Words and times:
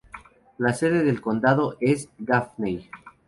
La 0.57 0.73
sede 0.73 1.03
del 1.03 1.21
condado 1.21 1.77
es 1.79 2.09
Gaffney. 2.17 2.89